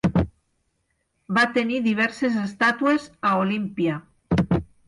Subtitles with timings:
[1.37, 4.03] Va tenir diverses estàtues a Olímpia.